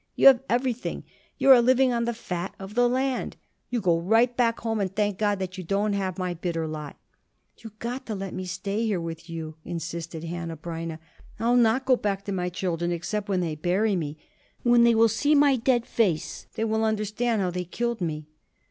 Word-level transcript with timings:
You 0.15 0.25
have 0.25 0.41
everything. 0.49 1.03
You 1.37 1.51
are 1.51 1.61
living 1.61 1.93
on 1.93 2.05
the 2.05 2.13
fat 2.15 2.55
of 2.57 2.73
the 2.73 2.89
land. 2.89 3.37
You 3.69 3.79
go 3.79 3.99
right 3.99 4.35
back 4.35 4.61
home 4.61 4.79
and 4.79 4.91
thank 4.91 5.19
God 5.19 5.37
that 5.37 5.59
you 5.59 5.63
don't 5.63 5.93
have 5.93 6.17
my 6.17 6.33
bitter 6.33 6.65
lot." 6.67 6.97
"You 7.59 7.71
got 7.77 8.07
to 8.07 8.15
let 8.15 8.33
me 8.33 8.45
stay 8.47 8.83
here 8.83 8.99
with 8.99 9.29
you," 9.29 9.57
insisted 9.63 10.23
Hanneh 10.23 10.57
Breineh. 10.59 10.97
"I'll 11.39 11.55
not 11.55 11.85
go 11.85 11.95
back 11.95 12.25
to 12.25 12.31
my 12.31 12.49
children 12.49 12.91
except 12.91 13.29
when 13.29 13.41
they 13.41 13.53
bury 13.53 13.95
me. 13.95 14.17
When 14.63 14.85
they 14.85 14.95
will 14.95 15.07
see 15.07 15.35
my 15.35 15.55
dead 15.55 15.85
face, 15.85 16.47
they 16.55 16.63
will 16.63 16.83
understand 16.83 17.43
how 17.43 17.51
they 17.51 17.63
killed 17.63 18.01
me." 18.01 18.25